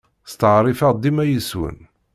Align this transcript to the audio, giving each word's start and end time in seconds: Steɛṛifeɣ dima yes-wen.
Steɛṛifeɣ 0.31 0.91
dima 0.95 1.23
yes-wen. 1.27 1.77